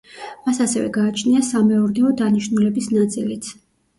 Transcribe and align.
მას 0.45 0.59
ასევე 0.63 0.85
გააჩნია 0.95 1.41
სამეურნეო 1.49 2.13
დანიშნულების 2.21 2.91
ნაწილიც. 2.97 3.53